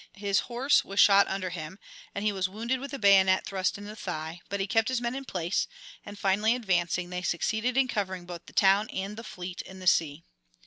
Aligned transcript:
His 0.17 0.39
horse 0.49 0.83
was 0.83 0.99
shot 0.99 1.27
under 1.27 1.51
him, 1.51 1.77
and 2.15 2.25
he 2.25 2.31
was 2.31 2.49
wounded 2.49 2.79
with 2.79 2.91
a 2.91 2.97
bayonet 2.97 3.45
thrust 3.45 3.77
in 3.77 3.85
the 3.85 3.95
thigh; 3.95 4.41
but 4.49 4.59
he 4.59 4.65
kept 4.65 4.87
his 4.89 4.99
men 4.99 5.13
in 5.13 5.25
place, 5.25 5.67
and 6.03 6.17
finally 6.17 6.55
advancing 6.55 7.11
they 7.11 7.21
succeeded 7.21 7.77
in 7.77 7.87
covering 7.87 8.25
both 8.25 8.47
the 8.47 8.53
town 8.53 8.89
and 8.89 9.15
the 9.15 9.23
fleet 9.23 9.61
in 9.61 9.77
the 9.77 9.85
sea. 9.85 10.23